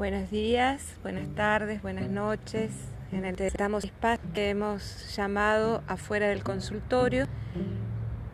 Buenos 0.00 0.30
días, 0.30 0.96
buenas 1.02 1.28
tardes, 1.34 1.82
buenas 1.82 2.08
noches. 2.08 2.70
En 3.12 3.26
el 3.26 3.38
estamos 3.38 3.84
espacio 3.84 4.32
que 4.32 4.48
hemos 4.48 5.14
llamado 5.14 5.82
afuera 5.86 6.28
del 6.28 6.42
consultorio 6.42 7.26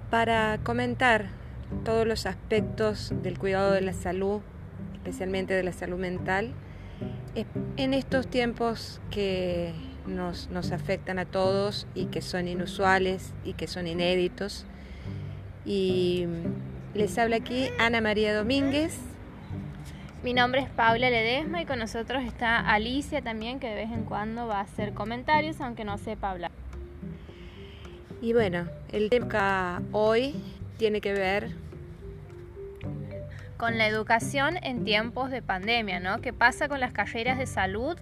para 0.08 0.60
comentar 0.62 1.26
todos 1.84 2.06
los 2.06 2.24
aspectos 2.26 3.12
del 3.20 3.36
cuidado 3.36 3.72
de 3.72 3.80
la 3.80 3.94
salud, 3.94 4.42
especialmente 4.94 5.54
de 5.54 5.64
la 5.64 5.72
salud 5.72 5.98
mental, 5.98 6.52
en 7.76 7.94
estos 7.94 8.28
tiempos 8.28 9.00
que 9.10 9.74
nos, 10.06 10.48
nos 10.50 10.70
afectan 10.70 11.18
a 11.18 11.24
todos 11.24 11.88
y 11.96 12.04
que 12.04 12.22
son 12.22 12.46
inusuales 12.46 13.34
y 13.44 13.54
que 13.54 13.66
son 13.66 13.88
inéditos. 13.88 14.66
Y 15.64 16.28
les 16.95 17.19
habla 17.19 17.38
aquí 17.38 17.70
Ana 17.80 18.01
María 18.01 18.37
Domínguez, 18.37 19.01
mi 20.26 20.34
nombre 20.34 20.60
es 20.60 20.68
Paula 20.68 21.08
Ledesma 21.08 21.62
y 21.62 21.66
con 21.66 21.78
nosotros 21.78 22.24
está 22.24 22.58
Alicia 22.58 23.22
también, 23.22 23.60
que 23.60 23.68
de 23.68 23.76
vez 23.76 23.92
en 23.92 24.02
cuando 24.02 24.48
va 24.48 24.58
a 24.58 24.62
hacer 24.62 24.92
comentarios, 24.92 25.60
aunque 25.60 25.84
no 25.84 25.98
sepa 25.98 26.32
hablar. 26.32 26.50
Y 28.20 28.32
bueno, 28.32 28.66
el 28.90 29.08
tema 29.08 29.80
hoy 29.92 30.34
tiene 30.78 31.00
que 31.00 31.12
ver 31.12 31.52
con 33.56 33.78
la 33.78 33.86
educación 33.86 34.58
en 34.64 34.82
tiempos 34.82 35.30
de 35.30 35.42
pandemia, 35.42 36.00
¿no? 36.00 36.20
¿Qué 36.20 36.32
pasa 36.32 36.66
con 36.66 36.80
las 36.80 36.92
carreras 36.92 37.38
de 37.38 37.46
salud 37.46 37.96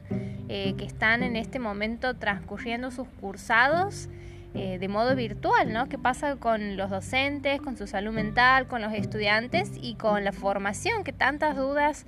eh, 0.49 0.73
que 0.79 0.87
están 0.87 1.23
en 1.25 1.37
este 1.37 1.59
momento 1.59 2.15
transcurriendo 2.15 2.91
sus 2.91 3.07
cursados? 3.21 4.09
Eh, 4.55 4.79
de 4.79 4.87
modo 4.87 5.17
virtual, 5.17 5.73
¿no? 5.73 5.89
¿Qué 5.89 5.99
pasa 5.99 6.37
con 6.37 6.77
los 6.77 6.89
docentes, 6.89 7.61
con 7.61 7.77
su 7.77 7.89
salud 7.89 8.13
mental, 8.13 8.69
con 8.69 8.83
los 8.83 8.93
estudiantes 8.93 9.73
y 9.81 9.97
con 9.97 10.23
la 10.23 10.31
formación? 10.31 11.03
Que 11.03 11.13
tantas 11.13 11.57
dudas 11.57 12.07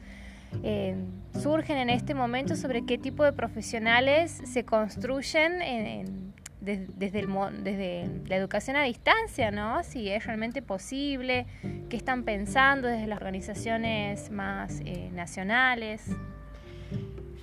eh, 0.63 0.95
surgen 1.41 1.77
en 1.77 1.91
este 1.91 2.15
momento 2.15 2.55
sobre 2.55 2.87
qué 2.87 2.99
tipo 2.99 3.25
de 3.25 3.33
profesionales 3.33 4.31
se 4.45 4.65
construyen 4.65 6.35
desde, 6.61 8.09
la 8.27 8.37
educación 8.37 8.77
a 8.77 8.85
distancia, 8.85 9.51
¿no? 9.51 9.83
Si 9.83 10.09
es 10.09 10.25
realmente 10.25 10.63
posible, 10.63 11.47
qué 11.89 11.97
están 11.97 12.23
pensando 12.23 12.87
desde 12.87 13.09
las 13.09 13.19
organizaciones 13.19 14.31
más 14.31 14.81
eh, 14.85 15.11
nacionales. 15.13 16.05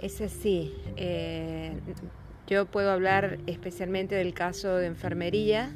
Es 0.01 0.21
así. 0.21 0.73
Yo 2.47 2.65
puedo 2.65 2.91
hablar 2.91 3.39
especialmente 3.47 4.15
del 4.15 4.33
caso 4.33 4.75
de 4.75 4.87
enfermería, 4.87 5.71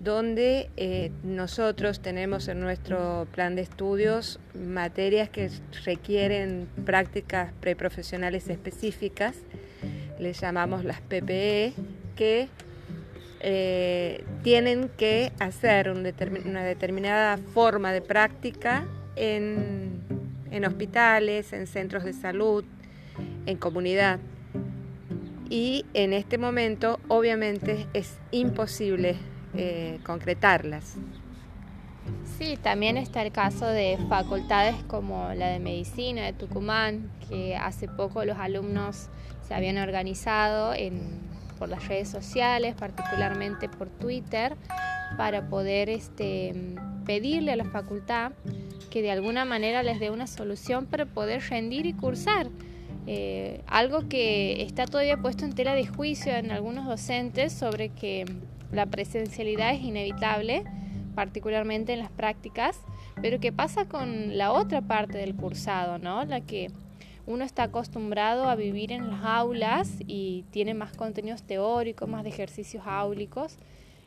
donde 0.00 0.70
eh, 0.76 1.12
nosotros 1.22 2.00
tenemos 2.00 2.48
en 2.48 2.60
nuestro 2.60 3.26
plan 3.32 3.54
de 3.54 3.62
estudios 3.62 4.38
materias 4.54 5.28
que 5.28 5.50
requieren 5.84 6.68
prácticas 6.84 7.52
preprofesionales 7.60 8.48
específicas, 8.48 9.36
les 10.18 10.40
llamamos 10.40 10.84
las 10.84 11.00
PPE, 11.00 11.74
que 12.16 12.48
eh, 13.40 14.24
tienen 14.42 14.90
que 14.96 15.32
hacer 15.38 15.90
una 15.90 16.64
determinada 16.64 17.36
forma 17.36 17.92
de 17.92 18.00
práctica 18.00 18.86
en 19.16 20.64
hospitales, 20.66 21.52
en 21.52 21.66
centros 21.66 22.04
de 22.04 22.14
salud, 22.14 22.64
en 23.46 23.56
comunidad 23.58 24.18
y 25.54 25.86
en 25.94 26.12
este 26.12 26.36
momento 26.36 26.98
obviamente 27.06 27.86
es 27.94 28.18
imposible 28.32 29.14
eh, 29.56 30.00
concretarlas. 30.04 30.96
Sí, 32.36 32.58
también 32.60 32.96
está 32.96 33.22
el 33.22 33.30
caso 33.30 33.64
de 33.68 33.96
facultades 34.08 34.74
como 34.88 35.32
la 35.32 35.46
de 35.50 35.60
medicina 35.60 36.24
de 36.24 36.32
Tucumán, 36.32 37.08
que 37.28 37.54
hace 37.54 37.86
poco 37.86 38.24
los 38.24 38.36
alumnos 38.36 39.10
se 39.46 39.54
habían 39.54 39.78
organizado 39.78 40.74
por 41.56 41.68
las 41.68 41.86
redes 41.86 42.08
sociales, 42.08 42.74
particularmente 42.74 43.68
por 43.68 43.88
Twitter, 43.88 44.56
para 45.16 45.48
poder 45.48 45.88
este, 45.88 46.74
pedirle 47.06 47.52
a 47.52 47.56
la 47.56 47.66
facultad 47.66 48.32
que 48.90 49.02
de 49.02 49.12
alguna 49.12 49.44
manera 49.44 49.84
les 49.84 50.00
dé 50.00 50.10
una 50.10 50.26
solución 50.26 50.86
para 50.86 51.06
poder 51.06 51.42
rendir 51.48 51.86
y 51.86 51.92
cursar. 51.92 52.48
Eh, 53.06 53.60
algo 53.66 54.08
que 54.08 54.62
está 54.62 54.86
todavía 54.86 55.18
puesto 55.18 55.44
en 55.44 55.54
tela 55.54 55.74
de 55.74 55.86
juicio 55.86 56.32
en 56.32 56.50
algunos 56.50 56.86
docentes 56.86 57.52
sobre 57.52 57.90
que 57.90 58.24
la 58.72 58.86
presencialidad 58.86 59.74
es 59.74 59.82
inevitable, 59.82 60.64
particularmente 61.14 61.92
en 61.92 62.00
las 62.00 62.10
prácticas, 62.10 62.80
pero 63.20 63.38
¿qué 63.40 63.52
pasa 63.52 63.86
con 63.86 64.36
la 64.36 64.52
otra 64.52 64.80
parte 64.80 65.18
del 65.18 65.34
cursado, 65.34 65.98
¿no? 65.98 66.24
La 66.24 66.40
que 66.40 66.70
uno 67.26 67.44
está 67.44 67.64
acostumbrado 67.64 68.48
a 68.48 68.54
vivir 68.54 68.92
en 68.92 69.10
las 69.10 69.24
aulas 69.24 69.90
y 70.06 70.44
tiene 70.50 70.74
más 70.74 70.94
contenidos 70.96 71.42
teóricos, 71.42 72.08
más 72.08 72.22
de 72.22 72.30
ejercicios 72.30 72.84
áulicos. 72.86 73.56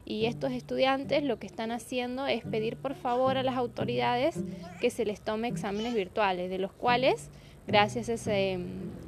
Y 0.06 0.26
estos 0.26 0.52
estudiantes 0.52 1.24
lo 1.24 1.38
que 1.38 1.48
están 1.48 1.72
haciendo 1.72 2.28
es 2.28 2.44
pedir 2.46 2.78
por 2.78 2.96
favor 2.96 3.38
a 3.38 3.44
las 3.44 3.58
autoridades 3.58 4.40
que 4.80 4.90
se 4.90 5.04
les 5.04 5.20
tome 5.20 5.48
exámenes 5.48 5.94
virtuales, 5.94 6.50
de 6.50 6.60
los 6.60 6.72
cuales 6.72 7.30
gracias 7.68 8.10
a 8.10 8.34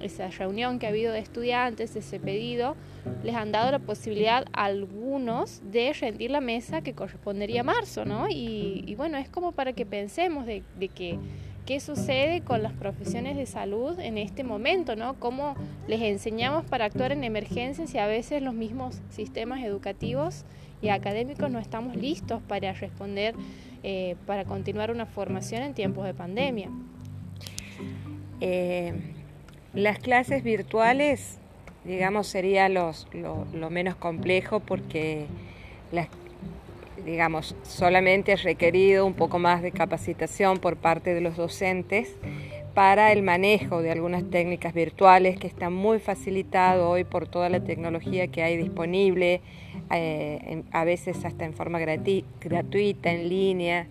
esa 0.02 0.28
reunión 0.30 0.80
que 0.80 0.86
ha 0.86 0.90
habido 0.90 1.14
de 1.14 1.20
estudiantes, 1.20 1.96
ese 1.96 2.20
pedido, 2.20 2.76
les 3.24 3.36
han 3.36 3.52
dado 3.52 3.72
la 3.72 3.80
posibilidad 3.80 4.46
a 4.54 4.66
algunos 4.66 5.62
de 5.72 5.94
rendir 5.94 6.32
la 6.32 6.42
mesa 6.42 6.82
que 6.82 6.94
correspondería 6.94 7.62
a 7.62 7.64
marzo, 7.64 8.06
¿no? 8.06 8.28
Y, 8.30 8.94
bueno, 8.98 9.18
es 9.18 9.30
como 9.30 9.54
para 9.54 9.74
que 9.74 9.86
pensemos 9.86 10.46
de, 10.46 10.64
que 10.94 11.18
qué 11.66 11.80
sucede 11.80 12.42
con 12.42 12.64
las 12.64 12.74
profesiones 12.74 13.38
de 13.38 13.46
salud 13.46 13.98
en 14.00 14.18
este 14.18 14.44
momento, 14.44 14.96
¿no? 14.96 15.14
Cómo 15.20 15.56
les 15.88 16.02
enseñamos 16.02 16.66
para 16.66 16.86
actuar 16.86 17.12
en 17.12 17.24
emergencias 17.24 17.94
y 17.94 17.98
a 17.98 18.08
veces 18.08 18.42
los 18.42 18.54
mismos 18.54 19.00
sistemas 19.10 19.64
educativos 19.64 20.46
y 20.82 20.90
académicos 20.90 21.52
no 21.52 21.60
estamos 21.60 21.96
listos 21.96 22.42
para 22.42 22.74
responder, 22.74 23.36
eh, 23.84 24.16
para 24.26 24.46
continuar 24.46 24.92
una 24.92 25.06
formación 25.06 25.62
en 25.62 25.74
tiempos 25.74 26.06
de 26.06 26.14
pandemia. 26.14 26.70
Eh, 28.42 28.94
las 29.74 30.00
clases 30.00 30.44
virtuales, 30.44 31.38
digamos, 31.86 32.28
sería 32.28 32.70
lo, 32.70 32.94
menos 33.70 33.96
complejo 33.96 34.60
porque, 34.60 35.28
digamos, 37.06 37.56
solamente 37.64 38.32
es 38.32 38.44
requerido 38.44 39.06
un 39.06 39.14
poco 39.14 39.38
más 39.40 39.62
de 39.62 39.72
capacitación 39.72 40.58
por 40.58 40.76
parte 40.76 41.14
de 41.14 41.22
los 41.22 41.38
docentes 41.38 42.16
para 42.74 43.12
el 43.12 43.24
manejo 43.24 43.82
de 43.82 43.92
algunas 43.92 44.30
técnicas 44.30 44.74
virtuales 44.74 45.38
que 45.38 45.48
están 45.48 45.74
muy 45.74 46.00
facilitado 46.00 46.90
hoy 46.90 47.04
por 47.04 47.28
toda 47.28 47.50
la 47.50 47.60
tecnología 47.60 48.28
que 48.28 48.42
hay 48.42 48.58
disponible, 48.58 49.42
eh, 49.92 50.64
a 50.72 50.84
veces 50.84 51.26
hasta 51.26 51.46
en 51.46 51.54
forma 51.54 51.80
gratuita, 51.80 53.12
en 53.12 53.30
línea. 53.30 53.88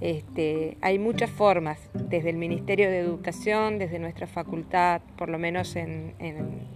Este, 0.00 0.76
hay 0.80 0.98
muchas 0.98 1.30
formas, 1.30 1.78
desde 1.94 2.30
el 2.30 2.36
Ministerio 2.36 2.90
de 2.90 2.98
Educación, 2.98 3.78
desde 3.78 3.98
nuestra 3.98 4.26
facultad, 4.26 5.00
por 5.16 5.28
lo 5.28 5.38
menos 5.38 5.76
en, 5.76 6.14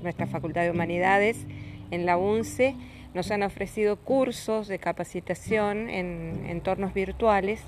nuestra 0.03 0.27
Facultad 0.27 0.63
de 0.63 0.71
Humanidades, 0.71 1.47
en 1.91 2.07
la 2.07 2.17
UNCE, 2.17 2.75
nos 3.15 3.31
han 3.31 3.43
ofrecido 3.43 3.97
cursos 3.97 4.69
de 4.69 4.79
capacitación 4.79 5.91
en 5.91 6.45
entornos 6.49 6.95
virtuales 6.95 7.61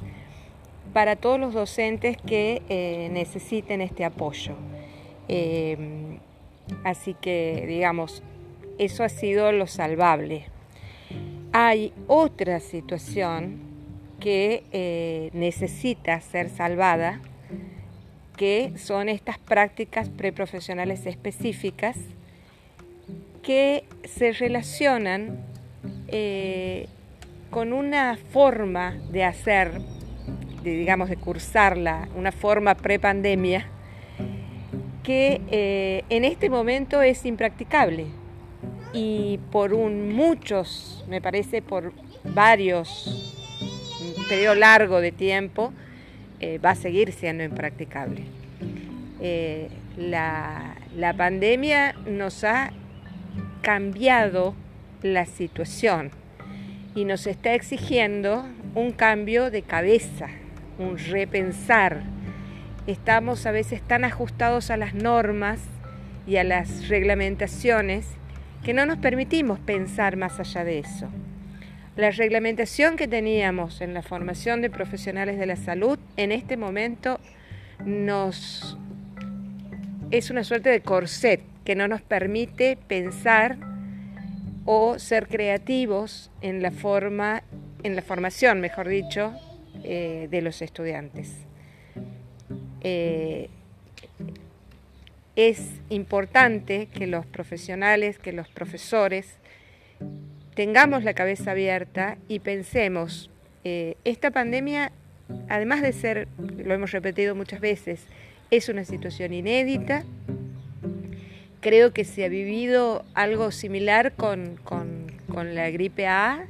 para 0.93 1.17
todos 1.17 1.41
los 1.41 1.55
docentes 1.55 2.17
que 2.17 2.63
eh, 2.69 3.09
necesiten 3.13 3.81
este 3.81 4.05
apoyo. 4.05 4.55
Em, 5.29 6.19
así 6.85 7.15
que, 7.15 7.65
digamos, 7.67 8.23
eso 8.79 9.05
ha 9.05 9.09
sido 9.09 9.53
lo 9.53 9.67
salvable. 9.67 10.47
Hay 11.53 11.93
otra 12.07 12.61
situación 12.61 13.70
que 14.21 14.65
eh, 14.73 15.31
necesita 15.33 16.21
ser 16.21 16.51
salvada, 16.51 17.21
que 18.37 18.73
son 18.77 19.09
estas 19.09 19.39
prácticas 19.39 20.09
preprofesionales 20.09 21.07
específicas 21.07 21.97
que 23.43 23.85
se 24.05 24.33
relacionan 24.33 25.41
eh, 26.09 26.87
con 27.51 27.73
una 27.73 28.19
forma 28.33 28.97
de 29.11 29.25
hacer, 29.25 29.81
digamos, 30.63 31.09
de 31.09 31.17
cursarla, 31.17 32.09
una 32.15 32.33
forma 32.33 32.75
prepandemia, 32.75 33.67
que 35.03 35.41
eh, 35.51 36.05
en 36.11 36.25
este 36.25 36.51
momento 36.51 37.03
es 37.03 37.25
impracticable. 37.25 38.07
Y 38.93 39.39
por 39.51 39.73
un, 39.73 40.13
muchos, 40.13 41.05
me 41.09 41.21
parece, 41.21 41.63
por 41.63 41.93
varios 42.25 43.40
periodo 44.31 44.55
largo 44.55 45.01
de 45.01 45.11
tiempo 45.11 45.73
eh, 46.39 46.59
va 46.59 46.71
a 46.71 46.75
seguir 46.77 47.13
siendo 47.13 47.43
impracticable. 47.43 48.23
Eh, 49.21 49.69
la, 49.97 50.77
la 50.97 51.15
pandemia 51.15 51.97
nos 52.07 52.45
ha 52.45 52.71
cambiado 53.61 54.55
la 55.03 55.27
situación 55.27 56.13
y 56.95 57.05
nos 57.07 57.27
está 57.27 57.55
exigiendo 57.55 58.47
un 58.77 58.93
cambio 58.93 59.51
de 59.51 59.63
cabeza, 59.63 60.29
un 60.79 60.97
repensar. 60.97 62.05
estamos 62.87 63.47
a 63.47 63.51
veces 63.51 63.83
tan 63.83 64.05
ajustados 64.05 64.71
a 64.71 64.77
las 64.77 64.95
normas 64.95 65.61
y 66.27 66.37
a 66.37 66.45
las 66.45 66.89
reglamentaciones 66.89 68.07
que 68.65 68.75
no 68.75 68.87
nos 68.87 68.99
permitimos 68.99 69.59
pensar 69.59 70.17
más 70.17 70.39
allá 70.39 70.63
de 70.63 70.79
eso. 70.79 71.09
La 71.97 72.11
reglamentación 72.11 72.97
que 72.97 73.09
teníamos 73.09 73.81
en 73.81 73.95
la 73.95 74.03
formación 74.03 74.63
de 74.63 74.71
profesionales 74.71 75.39
de 75.39 75.47
la 75.47 75.57
salud 75.57 75.99
en 76.17 76.33
este 76.33 76.57
momento 76.57 77.19
nos 77.85 78.79
es 80.11 80.31
una 80.31 80.45
suerte 80.45 80.71
de 80.71 80.81
corset 80.81 81.41
que 81.65 81.75
no 81.75 81.89
nos 81.89 82.03
permite 82.03 82.77
pensar 82.77 83.57
o 84.65 84.99
ser 84.99 85.29
creativos 85.29 86.31
en 86.43 86.63
la 86.63 86.71
forma, 86.71 87.43
en 87.83 87.97
la 87.97 88.03
formación, 88.03 88.61
mejor 88.61 88.89
dicho, 88.89 89.33
eh, 89.85 90.29
de 90.31 90.43
los 90.43 90.63
estudiantes. 90.63 91.35
Eh, 92.83 93.49
es 95.37 95.81
importante 95.89 96.87
que 96.87 97.07
los 97.07 97.25
profesionales, 97.27 98.19
que 98.19 98.33
los 98.33 98.49
profesores 98.49 99.37
tengamos 100.61 101.05
la 101.05 101.15
cabeza 101.15 101.53
abierta 101.53 102.19
y 102.29 102.41
pensemos, 102.41 103.31
eh, 103.65 103.95
esta 104.05 104.31
pandemia, 104.31 104.93
además 105.49 105.81
de 105.81 105.95
ser, 105.95 106.29
lo 106.39 106.75
hemos 106.75 106.91
repetido 106.91 107.35
muchas 107.35 107.61
veces, 107.61 108.05
es 108.51 108.69
una 108.69 108.85
situación 108.85 109.33
inédita. 109.33 110.05
Creo 111.63 111.95
que 111.95 112.05
se 112.05 112.27
ha 112.27 112.29
vivido 112.29 113.07
algo 113.15 113.53
similar 113.53 114.13
con, 114.13 114.59
la 115.35 115.71
gripe 115.71 116.07
A, 116.07 116.45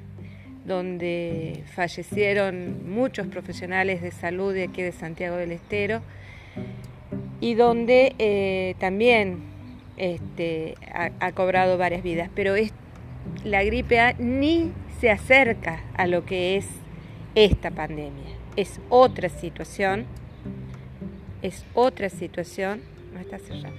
donde 0.66 1.62
fallecieron 1.72 2.92
muchos 2.92 3.28
profesionales 3.28 4.02
de 4.02 4.10
salud 4.10 4.52
de 4.52 4.64
aquí 4.64 4.82
de 4.82 4.90
Santiago 4.90 5.36
del 5.36 5.52
Estero 5.52 6.02
y 7.40 7.54
donde 7.54 8.16
eh, 8.18 8.74
también 8.80 9.38
este, 9.96 10.74
ha, 10.92 11.30
cobrado 11.30 11.78
varias 11.78 12.02
vidas. 12.02 12.28
Pero 12.34 12.56
es, 12.56 12.72
la 13.44 13.62
gripe 13.64 14.00
A 14.00 14.14
ni 14.18 14.72
se 15.00 15.10
acerca 15.10 15.82
a 15.94 16.06
lo 16.06 16.24
que 16.24 16.56
es 16.56 16.66
esta 17.34 17.70
pandemia. 17.70 18.36
Es 18.56 18.80
otra 18.88 19.28
situación 19.28 20.06
es 21.42 21.64
otra 21.74 22.08
situación, 22.08 22.82
no 23.12 23.20
está 23.20 23.38
cerrado. 23.38 23.76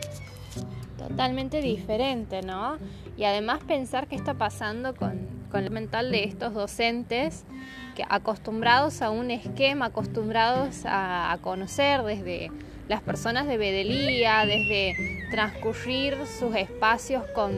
Totalmente 0.98 1.62
diferente, 1.62 2.42
¿no? 2.42 2.78
Y 3.18 3.24
además 3.24 3.60
pensar 3.64 4.08
qué 4.08 4.16
está 4.16 4.36
pasando 4.36 4.96
con, 4.96 5.28
con 5.52 5.64
el 5.64 5.72
mental 5.72 6.12
de 6.12 6.24
estos 6.24 6.54
docentes 6.54 7.46
que 7.96 8.04
acostumbrados 8.08 9.02
a 9.02 9.10
un 9.10 9.32
esquema, 9.32 9.88
acostumbrados 9.88 10.84
a, 10.86 11.38
conocer 11.42 12.04
desde 12.04 12.52
las 12.88 13.02
personas 13.02 13.48
de 13.48 13.58
Bedelía, 13.58 14.46
desde 14.46 14.96
transcurrir 15.32 16.18
sus 16.40 16.56
espacios 16.56 17.24
con, 17.34 17.52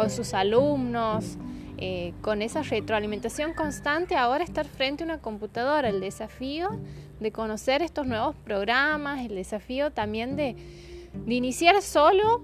con 0.00 0.08
sus 0.08 0.32
alumnos, 0.32 1.36
eh, 1.76 2.14
con 2.22 2.40
esa 2.40 2.62
retroalimentación 2.62 3.52
constante, 3.52 4.16
ahora 4.16 4.42
estar 4.42 4.64
frente 4.64 5.04
a 5.04 5.06
una 5.06 5.18
computadora, 5.18 5.90
el 5.90 6.00
desafío 6.00 6.70
de 7.20 7.32
conocer 7.32 7.82
estos 7.82 8.06
nuevos 8.06 8.34
programas, 8.34 9.20
el 9.26 9.34
desafío 9.34 9.90
también 9.90 10.36
de, 10.36 10.56
iniciar 11.26 11.82
solo 11.82 12.42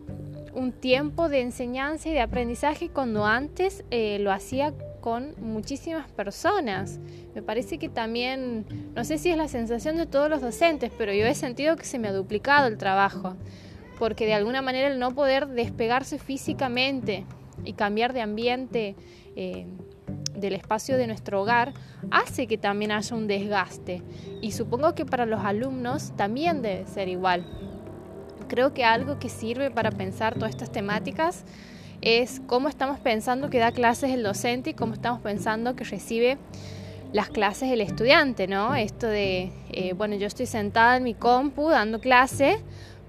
un 0.53 0.71
tiempo 0.71 1.31
de 1.31 1.41
enseñanza 1.41 2.11
y 2.11 2.13
de 2.13 2.21
aprendizaje 2.21 2.91
cuando 2.91 3.25
antes 3.25 3.85
eh, 3.91 4.19
lo 4.21 4.33
hacía 4.33 4.75
con 5.01 5.35
muchísimas 5.39 6.11
personas. 6.11 6.99
Me 7.35 7.41
parece 7.41 7.79
que 7.79 7.89
también, 7.89 8.67
no 8.95 9.03
sé 9.03 9.17
si 9.17 9.31
es 9.31 9.39
la 9.39 9.49
sensación 9.49 9.97
de 9.97 10.05
todos 10.05 10.29
los 10.29 10.43
docentes, 10.43 10.93
pero 10.99 11.15
yo 11.15 11.25
he 11.25 11.35
sentido 11.35 11.77
que 11.77 11.87
se 11.87 11.99
me 11.99 12.09
ha 12.09 12.13
duplicado 12.13 12.67
el 12.67 12.77
trabajo, 12.77 13.35
porque 13.99 14.27
de 14.27 14.35
alguna 14.35 14.61
manera 14.61 14.89
el 14.89 14.99
no 14.99 15.15
poder 15.15 15.47
despegarse 15.47 16.19
físicamente 16.19 17.25
y 17.67 17.75
cambiar 17.75 18.13
de 18.13 18.23
ambiente 18.23 18.97
eh, 19.37 19.67
del 20.35 20.55
espacio 20.55 20.97
de 20.97 21.07
nuestro 21.07 21.43
hogar 21.43 21.73
hace 22.11 22.47
que 22.47 22.59
también 22.59 22.93
haya 22.93 23.17
un 23.17 23.27
desgaste. 23.27 24.03
Y 24.41 24.53
supongo 24.53 24.95
que 24.95 25.05
para 25.05 25.27
los 25.27 25.41
alumnos 25.45 26.13
también 26.17 26.63
debe 26.63 26.87
ser 26.87 27.09
igual. 27.09 27.47
Creo 28.49 28.73
que 28.73 28.85
algo 28.85 29.19
que 29.19 29.29
sirve 29.29 29.71
para 29.71 29.91
pensar 29.91 30.35
todas 30.35 30.51
estas 30.51 30.71
temáticas 30.71 31.45
es 32.01 32.41
cómo 32.47 32.69
estamos 32.69 33.01
pensando 33.01 33.51
que 33.51 33.59
da 33.59 33.73
clases 33.73 34.11
el 34.11 34.23
docente 34.23 34.71
y 34.71 34.75
cómo 34.75 34.95
estamos 34.95 35.21
pensando 35.21 35.75
que 35.75 35.85
recibe 35.85 36.39
las 37.13 37.31
clases 37.31 37.71
el 37.71 37.81
estudiante, 37.81 38.47
¿no? 38.47 38.75
Esto 38.75 39.07
de, 39.07 39.51
eh, 39.73 39.95
bueno, 39.95 40.17
yo 40.17 40.27
estoy 40.27 40.47
sentada 40.47 40.97
en 40.97 41.05
mi 41.05 41.15
compu 41.15 41.69
dando 41.71 42.01
clase, 42.01 42.59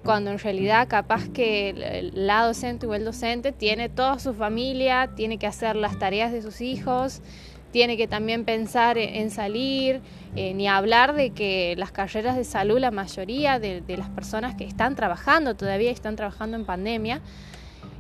cuando 0.08 0.32
en 0.32 0.40
realidad 0.40 0.88
capaz 0.88 1.28
que 1.28 2.10
la 2.14 2.46
docente 2.46 2.88
o 2.88 2.94
el 2.94 3.04
docente 3.04 3.52
tiene 3.52 3.90
toda 3.90 4.20
su 4.20 4.34
familia, 4.34 5.10
tiene 5.18 5.38
que 5.38 5.48
hacer 5.48 5.76
las 5.76 6.00
tareas 6.00 6.32
de 6.32 6.42
sus 6.42 6.62
hijos, 6.62 7.22
tiene 7.74 7.98
que 7.98 8.08
también 8.08 8.46
pensar 8.46 8.98
en 8.98 9.30
salir, 9.30 10.00
eh, 10.38 10.54
ni 10.54 10.66
hablar 10.70 11.14
de 11.14 11.32
que 11.32 11.76
las 11.78 11.92
carreras 11.92 12.38
de 12.38 12.46
salud, 12.46 12.80
la 12.80 12.90
mayoría 12.90 13.60
de, 13.60 13.84
las 13.98 14.08
personas 14.08 14.56
que 14.56 14.64
están 14.64 14.96
trabajando 14.96 15.56
todavía 15.56 15.92
están 15.92 16.16
trabajando 16.16 16.56
en 16.56 16.64
pandemia, 16.64 17.20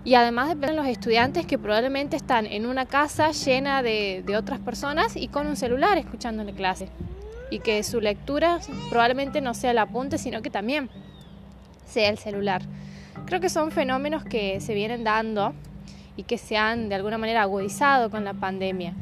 y 0.05 0.13
además 0.13 0.57
de 0.57 0.71
los 0.71 0.87
estudiantes 0.87 1.45
que 1.45 1.57
probablemente 1.57 2.15
están 2.15 2.45
en 2.45 2.67
una 2.67 2.85
casa 2.85 3.31
llena 3.31 3.83
de, 3.83 4.23
de 4.25 4.37
otras 4.37 4.59
personas 4.59 5.17
y 5.17 5.27
con 5.27 5.45
un 5.45 5.57
celular 5.57 5.97
escuchándole 5.97 6.53
clase, 6.53 6.87
y 7.51 7.59
que 7.59 7.83
su 7.83 7.99
lectura 7.99 8.61
probablemente 8.89 9.41
no 9.41 9.53
sea 9.53 9.71
el 9.71 9.77
apunte, 9.79 10.17
sino 10.17 10.41
que 10.41 10.49
también 10.49 10.89
sea 11.87 12.09
el 12.09 12.17
celular. 12.17 12.61
Creo 13.25 13.41
que 13.41 13.49
son 13.49 13.71
fenómenos 13.71 14.23
que 14.23 14.61
se 14.61 14.73
vienen 14.73 15.03
dando 15.03 15.53
y 16.15 16.23
que 16.23 16.37
se 16.37 16.57
han 16.57 16.89
de 16.89 16.95
alguna 16.95 17.17
manera 17.17 17.41
agudizado 17.41 18.09
con 18.09 18.23
la 18.23 18.33
pandemia. 18.33 18.93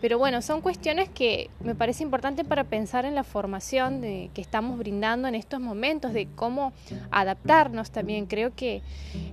Pero 0.00 0.18
bueno, 0.18 0.42
son 0.42 0.60
cuestiones 0.60 1.08
que 1.08 1.50
me 1.60 1.74
parece 1.74 2.04
importante 2.04 2.44
para 2.44 2.64
pensar 2.64 3.04
en 3.04 3.14
la 3.14 3.24
formación 3.24 4.00
de, 4.00 4.30
que 4.32 4.40
estamos 4.40 4.78
brindando 4.78 5.26
en 5.26 5.34
estos 5.34 5.60
momentos, 5.60 6.12
de 6.12 6.28
cómo 6.36 6.72
adaptarnos 7.10 7.90
también. 7.90 8.26
Creo 8.26 8.54
que 8.54 8.82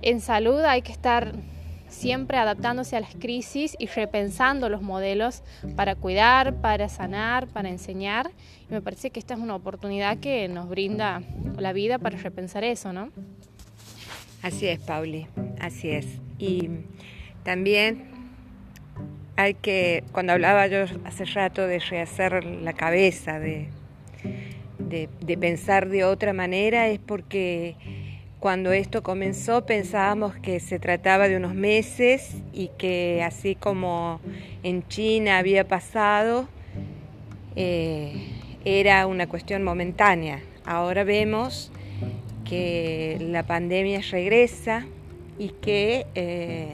en 0.02 0.20
salud 0.20 0.60
hay 0.60 0.82
que 0.82 0.90
estar 0.90 1.34
siempre 1.96 2.36
adaptándose 2.36 2.96
a 2.96 3.00
las 3.00 3.14
crisis 3.14 3.74
y 3.78 3.86
repensando 3.86 4.68
los 4.68 4.82
modelos 4.82 5.42
para 5.74 5.94
cuidar, 5.94 6.60
para 6.60 6.88
sanar, 6.88 7.48
para 7.48 7.70
enseñar. 7.70 8.30
Y 8.68 8.74
me 8.74 8.82
parece 8.82 9.10
que 9.10 9.18
esta 9.18 9.34
es 9.34 9.40
una 9.40 9.54
oportunidad 9.54 10.18
que 10.18 10.46
nos 10.48 10.68
brinda 10.68 11.22
la 11.58 11.72
vida 11.72 11.98
para 11.98 12.18
repensar 12.18 12.64
eso, 12.64 12.92
¿no? 12.92 13.10
Así 14.42 14.66
es, 14.68 14.78
Pauli, 14.78 15.26
así 15.58 15.90
es. 15.90 16.06
Y 16.38 16.68
también 17.42 18.04
hay 19.36 19.54
que, 19.54 20.04
cuando 20.12 20.34
hablaba 20.34 20.66
yo 20.66 20.84
hace 21.04 21.24
rato 21.24 21.66
de 21.66 21.78
rehacer 21.78 22.44
la 22.44 22.74
cabeza, 22.74 23.40
de, 23.40 23.68
de, 24.78 25.08
de 25.20 25.38
pensar 25.38 25.88
de 25.88 26.04
otra 26.04 26.32
manera, 26.32 26.88
es 26.88 26.98
porque 26.98 27.76
cuando 28.40 28.72
esto 28.72 29.02
comenzó 29.02 29.64
pensábamos 29.66 30.34
que 30.36 30.60
se 30.60 30.78
trataba 30.78 31.28
de 31.28 31.36
unos 31.36 31.54
meses 31.54 32.34
y 32.52 32.68
que 32.78 33.22
así 33.22 33.54
como 33.54 34.20
en 34.62 34.86
China 34.88 35.38
había 35.38 35.66
pasado, 35.66 36.48
eh, 37.56 38.28
era 38.64 39.06
una 39.06 39.26
cuestión 39.26 39.62
momentánea. 39.62 40.40
Ahora 40.64 41.04
vemos 41.04 41.70
que 42.44 43.16
la 43.20 43.44
pandemia 43.44 44.00
regresa 44.10 44.86
y 45.38 45.48
que 45.60 46.06
eh, 46.14 46.72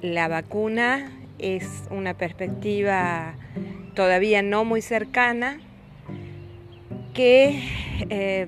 la 0.00 0.28
vacuna 0.28 1.10
es 1.38 1.66
una 1.90 2.14
perspectiva 2.14 3.34
todavía 3.94 4.42
no 4.42 4.64
muy 4.64 4.82
cercana 4.82 5.60
que 7.14 7.62
eh, 8.08 8.46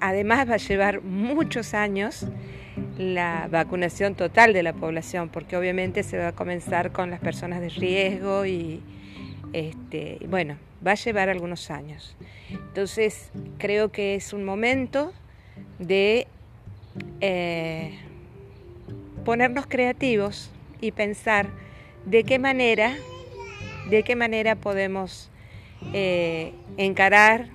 Además 0.00 0.48
va 0.48 0.54
a 0.54 0.58
llevar 0.58 1.02
muchos 1.02 1.74
años 1.74 2.26
la 2.96 3.48
vacunación 3.50 4.14
total 4.14 4.52
de 4.52 4.62
la 4.62 4.72
población, 4.72 5.28
porque 5.28 5.56
obviamente 5.56 6.02
se 6.02 6.18
va 6.18 6.28
a 6.28 6.32
comenzar 6.32 6.92
con 6.92 7.10
las 7.10 7.20
personas 7.20 7.60
de 7.60 7.68
riesgo 7.68 8.46
y 8.46 8.82
este, 9.52 10.18
bueno, 10.28 10.56
va 10.86 10.92
a 10.92 10.94
llevar 10.94 11.28
algunos 11.28 11.70
años. 11.70 12.16
Entonces 12.50 13.30
creo 13.58 13.90
que 13.90 14.14
es 14.14 14.32
un 14.32 14.44
momento 14.44 15.12
de 15.78 16.26
eh, 17.20 17.98
ponernos 19.24 19.66
creativos 19.66 20.50
y 20.80 20.92
pensar 20.92 21.48
de 22.04 22.24
qué 22.24 22.38
manera, 22.38 22.96
de 23.90 24.02
qué 24.02 24.16
manera 24.16 24.56
podemos 24.56 25.30
eh, 25.92 26.52
encarar 26.76 27.48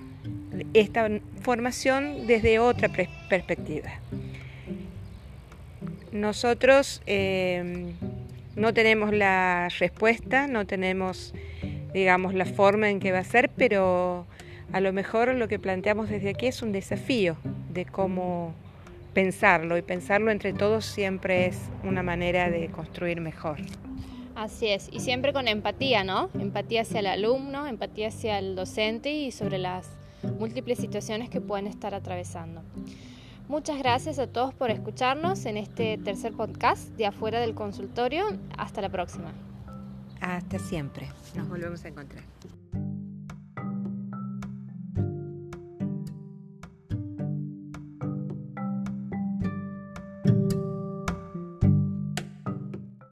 esta 0.72 1.08
formación 1.42 2.26
desde 2.26 2.58
otra 2.58 2.88
perspectiva. 3.28 3.90
Nosotros 6.12 7.02
em, 7.06 7.92
no 8.56 8.72
tenemos 8.72 9.12
la 9.12 9.68
respuesta, 9.78 10.46
no 10.46 10.66
tenemos, 10.66 11.34
digamos, 11.92 12.34
la 12.34 12.44
forma 12.44 12.90
en 12.90 13.00
que 13.00 13.12
va 13.12 13.18
a 13.18 13.24
ser, 13.24 13.50
pero 13.50 14.26
a 14.72 14.80
lo 14.80 14.92
mejor 14.92 15.34
lo 15.34 15.48
que 15.48 15.58
planteamos 15.58 16.08
desde 16.08 16.30
aquí 16.30 16.46
es 16.46 16.62
un 16.62 16.72
desafío 16.72 17.36
de 17.72 17.84
cómo 17.84 18.54
pensarlo 19.12 19.76
y 19.76 19.82
pensarlo 19.82 20.30
entre 20.30 20.52
todos 20.52 20.84
siempre 20.84 21.46
es 21.46 21.58
una 21.82 22.02
manera 22.02 22.50
de 22.50 22.68
construir 22.68 23.20
mejor. 23.20 23.58
Así 24.34 24.66
es, 24.66 24.88
y 24.92 24.98
siempre 24.98 25.32
con 25.32 25.46
empatía, 25.46 26.02
¿no? 26.02 26.28
Empatía 26.34 26.82
hacia 26.82 27.00
el 27.00 27.06
alumno, 27.06 27.68
empatía 27.68 28.08
hacia 28.08 28.40
el 28.40 28.56
docente 28.56 29.12
y 29.12 29.30
sobre 29.30 29.58
las 29.58 29.88
múltiples 30.32 30.78
situaciones 30.78 31.28
que 31.30 31.40
pueden 31.40 31.66
estar 31.66 31.94
atravesando. 31.94 32.62
Muchas 33.48 33.78
gracias 33.78 34.18
a 34.18 34.26
todos 34.26 34.54
por 34.54 34.70
escucharnos 34.70 35.44
en 35.44 35.58
este 35.58 35.98
tercer 35.98 36.32
podcast 36.32 36.88
de 36.96 37.06
afuera 37.06 37.40
del 37.40 37.54
consultorio. 37.54 38.24
Hasta 38.56 38.80
la 38.80 38.88
próxima. 38.88 39.32
Hasta 40.20 40.58
siempre. 40.58 41.08
Nos 41.34 41.48
volvemos 41.48 41.84
a 41.84 41.88
encontrar. 41.88 42.24